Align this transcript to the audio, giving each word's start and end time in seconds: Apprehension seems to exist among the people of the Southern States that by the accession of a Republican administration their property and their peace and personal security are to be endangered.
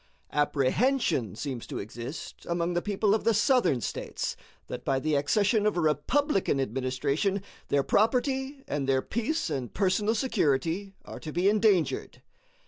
Apprehension 0.31 1.35
seems 1.35 1.67
to 1.67 1.77
exist 1.77 2.47
among 2.49 2.73
the 2.73 2.81
people 2.81 3.13
of 3.13 3.23
the 3.23 3.35
Southern 3.35 3.81
States 3.81 4.35
that 4.65 4.83
by 4.83 4.99
the 4.99 5.13
accession 5.13 5.67
of 5.67 5.77
a 5.77 5.79
Republican 5.79 6.59
administration 6.59 7.43
their 7.67 7.83
property 7.83 8.63
and 8.67 8.89
their 8.89 9.03
peace 9.03 9.51
and 9.51 9.75
personal 9.75 10.15
security 10.15 10.95
are 11.05 11.19
to 11.19 11.31
be 11.31 11.47
endangered. 11.47 12.23